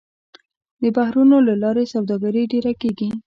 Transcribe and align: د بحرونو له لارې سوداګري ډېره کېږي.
د 0.81 0.83
بحرونو 0.95 1.37
له 1.47 1.53
لارې 1.63 1.85
سوداګري 1.93 2.43
ډېره 2.53 2.73
کېږي. 2.81 3.09